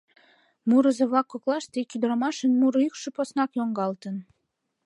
Мурызо-влак 0.69 1.27
коклаште 1.31 1.75
ик 1.83 1.89
ӱдырамашын 1.95 2.51
муро 2.59 2.79
йӱкшӧ 2.85 3.09
поснак 3.15 3.51
йоҥгалтын. 3.57 4.15